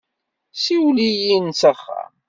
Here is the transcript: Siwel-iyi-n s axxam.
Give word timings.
Siwel-iyi-n 0.63 1.47
s 1.59 1.61
axxam. 1.71 2.13